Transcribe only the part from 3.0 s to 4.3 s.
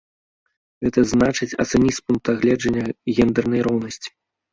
гендэрнай роўнасці.